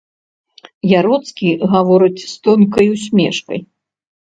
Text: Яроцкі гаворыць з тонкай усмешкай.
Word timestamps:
Яроцкі 0.99 1.51
гаворыць 1.75 2.25
з 2.25 2.33
тонкай 2.49 2.93
усмешкай. 2.97 3.59